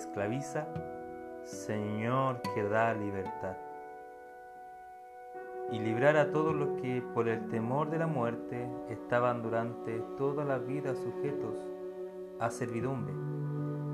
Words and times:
esclaviza, 0.00 0.66
Señor 1.42 2.40
que 2.54 2.62
da 2.62 2.94
libertad. 2.94 3.56
Y 5.70 5.78
librar 5.78 6.16
a 6.16 6.32
todos 6.32 6.54
los 6.54 6.80
que 6.80 7.02
por 7.14 7.28
el 7.28 7.48
temor 7.48 7.90
de 7.90 7.98
la 7.98 8.06
muerte 8.06 8.68
estaban 8.88 9.42
durante 9.42 10.00
toda 10.16 10.44
la 10.44 10.58
vida 10.58 10.94
sujetos 10.94 11.56
a 12.40 12.50
servidumbre. 12.50 13.12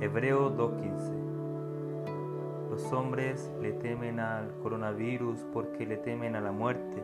Hebreo 0.00 0.56
2.15. 0.56 2.70
Los 2.70 2.92
hombres 2.92 3.50
le 3.60 3.72
temen 3.72 4.20
al 4.20 4.52
coronavirus 4.62 5.44
porque 5.52 5.86
le 5.86 5.96
temen 5.96 6.36
a 6.36 6.40
la 6.40 6.52
muerte, 6.52 7.02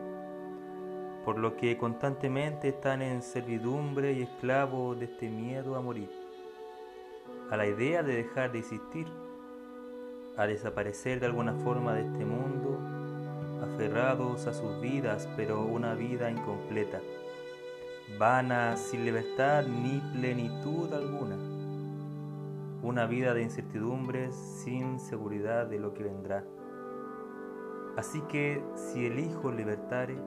por 1.25 1.37
lo 1.37 1.55
que 1.55 1.77
constantemente 1.77 2.69
están 2.69 3.01
en 3.01 3.21
servidumbre 3.21 4.13
y 4.13 4.23
esclavos 4.23 4.99
de 4.99 5.05
este 5.05 5.29
miedo 5.29 5.75
a 5.75 5.81
morir, 5.81 6.09
a 7.53 7.57
la 7.57 7.67
idea 7.67 8.01
de 8.01 8.15
dejar 8.15 8.51
de 8.51 8.57
existir 8.57 9.05
a 10.37 10.47
desaparecer 10.47 11.19
de 11.19 11.27
alguna 11.27 11.53
forma 11.53 11.93
de 11.93 12.01
este 12.01 12.25
mundo, 12.25 12.79
aferrados 13.61 14.47
a 14.47 14.53
sus 14.55 14.81
vidas, 14.81 15.29
pero 15.37 15.63
una 15.63 15.93
vida 15.93 16.31
incompleta, 16.31 16.99
vana, 18.17 18.75
sin 18.75 19.05
libertad 19.05 19.67
ni 19.67 20.01
plenitud 20.19 20.91
alguna, 20.93 21.37
una 22.81 23.05
vida 23.05 23.35
de 23.35 23.43
incertidumbres, 23.43 24.35
sin 24.35 24.99
seguridad 24.99 25.67
de 25.67 25.77
lo 25.77 25.93
que 25.93 26.05
vendrá. 26.05 26.43
Así 27.95 28.21
que 28.21 28.63
si 28.73 29.05
elijo 29.05 29.51
libertare, 29.51 30.17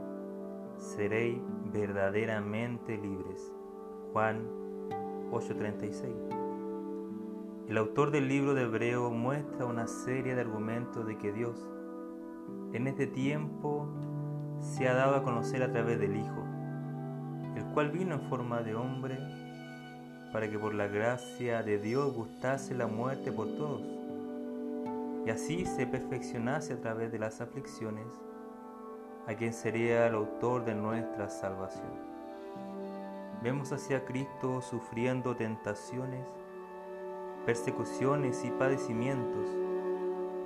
seréis 0.76 1.40
verdaderamente 1.72 2.96
libres. 2.96 3.52
Juan 4.12 4.46
8:36 5.32 6.35
el 7.68 7.78
autor 7.78 8.12
del 8.12 8.28
libro 8.28 8.54
de 8.54 8.62
Hebreo 8.62 9.10
muestra 9.10 9.66
una 9.66 9.88
serie 9.88 10.36
de 10.36 10.40
argumentos 10.40 11.04
de 11.04 11.18
que 11.18 11.32
Dios 11.32 11.58
en 12.72 12.86
este 12.86 13.08
tiempo 13.08 13.88
se 14.60 14.88
ha 14.88 14.94
dado 14.94 15.16
a 15.16 15.24
conocer 15.24 15.64
a 15.64 15.72
través 15.72 15.98
del 15.98 16.16
Hijo, 16.16 16.44
el 17.56 17.64
cual 17.74 17.90
vino 17.90 18.14
en 18.14 18.28
forma 18.28 18.62
de 18.62 18.76
hombre 18.76 19.18
para 20.32 20.48
que 20.48 20.58
por 20.60 20.74
la 20.74 20.86
gracia 20.86 21.64
de 21.64 21.78
Dios 21.78 22.14
gustase 22.14 22.72
la 22.72 22.86
muerte 22.86 23.32
por 23.32 23.48
todos 23.56 23.82
y 25.26 25.30
así 25.30 25.66
se 25.66 25.88
perfeccionase 25.88 26.74
a 26.74 26.80
través 26.80 27.10
de 27.10 27.18
las 27.18 27.40
aflicciones 27.40 28.06
a 29.26 29.34
quien 29.34 29.52
sería 29.52 30.06
el 30.06 30.14
autor 30.14 30.64
de 30.64 30.76
nuestra 30.76 31.28
salvación. 31.28 32.06
Vemos 33.42 33.72
hacia 33.72 34.04
Cristo 34.04 34.62
sufriendo 34.62 35.34
tentaciones 35.34 36.24
persecuciones 37.46 38.44
y 38.44 38.50
padecimientos 38.50 39.48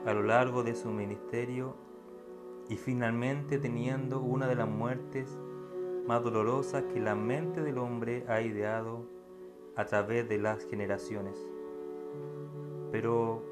a 0.07 0.13
lo 0.13 0.23
largo 0.23 0.63
de 0.63 0.75
su 0.75 0.91
ministerio 0.91 1.75
y 2.69 2.77
finalmente 2.77 3.59
teniendo 3.59 4.21
una 4.21 4.47
de 4.47 4.55
las 4.55 4.69
muertes 4.69 5.39
más 6.07 6.23
dolorosas 6.23 6.85
que 6.85 7.01
la 7.01 7.15
mente 7.15 7.63
del 7.63 7.79
hombre 7.79 8.25
ha 8.29 8.43
ideado 8.43 9.07
a 9.77 9.87
través 9.87 10.29
de 10.29 10.39
las 10.39 10.67
generaciones. 10.67 11.37
Pero, 12.93 13.43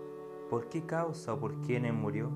¿por 0.50 0.68
qué 0.68 0.84
causa 0.84 1.32
o 1.32 1.40
por 1.40 1.60
quién 1.62 1.92
murió? 1.94 2.30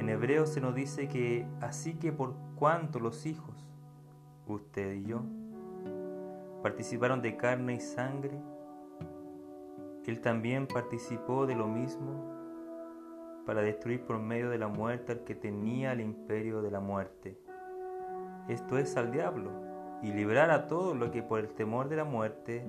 En 0.00 0.08
hebreo 0.08 0.46
se 0.46 0.60
nos 0.60 0.74
dice 0.74 1.08
que 1.08 1.46
así 1.60 1.94
que 1.94 2.12
por 2.12 2.34
cuanto 2.56 2.98
los 2.98 3.26
hijos, 3.26 3.54
usted 4.48 4.94
y 4.94 5.04
yo, 5.04 5.22
participaron 6.62 7.22
de 7.22 7.36
carne 7.36 7.74
y 7.74 7.80
sangre, 7.80 8.40
él 10.10 10.20
también 10.20 10.66
participó 10.66 11.46
de 11.46 11.54
lo 11.54 11.68
mismo 11.68 12.32
para 13.46 13.62
destruir 13.62 14.04
por 14.04 14.18
medio 14.18 14.50
de 14.50 14.58
la 14.58 14.68
muerte 14.68 15.12
al 15.12 15.24
que 15.24 15.34
tenía 15.34 15.92
el 15.92 16.00
imperio 16.00 16.62
de 16.62 16.70
la 16.70 16.80
muerte. 16.80 17.38
Esto 18.48 18.78
es 18.78 18.96
al 18.96 19.12
diablo, 19.12 19.50
y 20.02 20.12
librar 20.12 20.50
a 20.50 20.66
todos 20.66 20.96
los 20.96 21.10
que 21.10 21.22
por 21.22 21.38
el 21.38 21.48
temor 21.54 21.88
de 21.88 21.96
la 21.96 22.04
muerte 22.04 22.66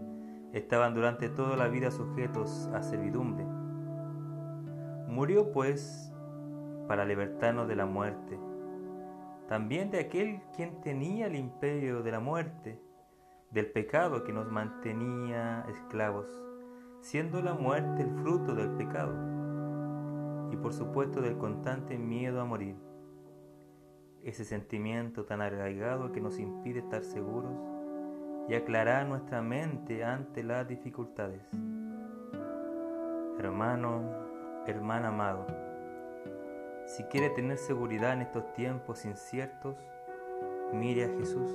estaban 0.53 0.93
durante 0.93 1.29
toda 1.29 1.57
la 1.57 1.67
vida 1.67 1.89
sujetos 1.89 2.69
a 2.73 2.83
servidumbre. 2.83 3.43
Murió 5.07 5.51
pues 5.51 6.13
para 6.87 7.05
libertarnos 7.05 7.67
de 7.67 7.75
la 7.75 7.87
muerte, 7.87 8.39
también 9.47 9.89
de 9.89 9.99
aquel 9.99 10.41
quien 10.55 10.79
tenía 10.81 11.25
el 11.25 11.35
imperio 11.35 12.03
de 12.03 12.11
la 12.11 12.19
muerte, 12.19 12.79
del 13.49 13.71
pecado 13.71 14.23
que 14.23 14.33
nos 14.33 14.51
mantenía 14.51 15.65
esclavos 15.69 16.27
siendo 17.03 17.41
la 17.41 17.53
muerte 17.53 18.01
el 18.01 18.09
fruto 18.21 18.55
del 18.55 18.69
pecado 18.71 19.13
y 20.51 20.55
por 20.55 20.73
supuesto 20.73 21.21
del 21.21 21.37
constante 21.37 21.97
miedo 21.97 22.39
a 22.39 22.45
morir, 22.45 22.77
ese 24.23 24.45
sentimiento 24.45 25.25
tan 25.25 25.41
arraigado 25.41 26.13
que 26.13 26.21
nos 26.21 26.39
impide 26.39 26.79
estar 26.79 27.03
seguros 27.03 27.51
y 28.47 28.55
aclarar 28.55 29.05
nuestra 29.05 29.41
mente 29.41 30.05
ante 30.05 30.43
las 30.43 30.65
dificultades. 30.65 31.41
Hermano, 33.37 34.01
hermana 34.65 35.09
amado, 35.09 35.45
si 36.85 37.03
quiere 37.03 37.31
tener 37.31 37.57
seguridad 37.57 38.13
en 38.13 38.21
estos 38.21 38.53
tiempos 38.53 39.03
inciertos, 39.03 39.75
mire 40.71 41.03
a 41.03 41.17
Jesús. 41.17 41.51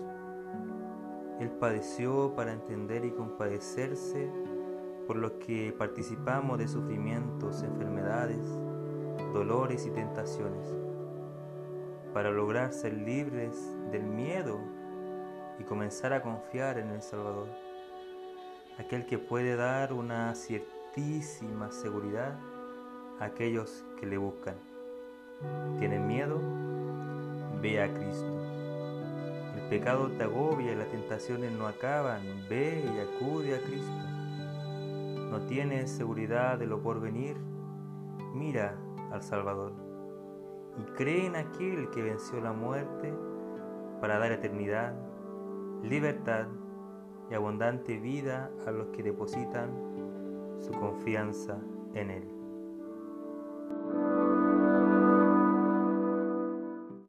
Él 1.41 1.51
padeció 1.53 2.35
para 2.35 2.53
entender 2.53 3.07
y 3.07 3.13
compadecerse 3.13 4.31
por 5.09 5.17
los 5.17 5.33
que 5.45 5.73
participamos 5.77 6.59
de 6.59 6.69
sufrimientos, 6.69 7.63
enfermedades, 7.63 8.47
dolores 9.33 9.87
y 9.87 9.91
tentaciones, 9.91 10.69
para 12.13 12.31
lograr 12.31 12.75
ser 12.75 12.93
libres 12.93 13.57
del 13.91 14.03
miedo 14.03 14.61
y 15.59 15.65
comenzar 15.65 16.13
a 16.13 16.21
confiar 16.21 16.77
en 16.79 16.91
el 16.91 17.01
Salvador, 17.01 17.49
aquel 18.79 19.07
que 19.07 19.17
puede 19.17 19.57
dar 19.57 19.95
una 19.95 20.35
ciertísima 20.35 21.73
seguridad 21.73 22.39
a 23.19 23.25
aquellos 23.25 23.87
que 23.99 24.05
le 24.05 24.19
buscan. 24.19 24.57
¿Tienen 25.79 26.07
miedo? 26.07 26.39
Ve 27.63 27.83
a 27.83 27.89
Cristo. 27.95 28.37
El 29.57 29.71
pecado 29.71 30.11
te 30.11 30.25
agobia 30.25 30.73
y 30.73 30.77
las 30.77 30.89
tentaciones 30.89 31.51
no 31.53 31.67
acaban. 31.67 32.21
Ve 32.51 32.85
y 32.95 33.01
acude 33.01 33.57
a 33.57 33.61
Cristo 33.63 34.18
no 35.31 35.41
tienes 35.47 35.91
seguridad 35.91 36.59
de 36.59 36.67
lo 36.67 36.83
porvenir, 36.83 37.37
mira 38.35 38.79
al 39.13 39.23
Salvador 39.23 39.73
y 40.79 40.83
cree 40.93 41.27
en 41.27 41.37
aquel 41.37 41.91
que 41.91 42.03
venció 42.03 42.41
la 42.41 42.53
muerte 42.53 43.13
para 44.01 44.19
dar 44.19 44.33
eternidad, 44.33 44.95
libertad 45.83 46.47
y 47.31 47.35
abundante 47.35 47.99
vida 47.99 48.51
a 48.67 48.71
los 48.71 48.89
que 48.89 49.03
depositan 49.03 49.71
su 50.61 50.73
confianza 50.73 51.59
en 51.95 52.11
Él. 52.11 52.38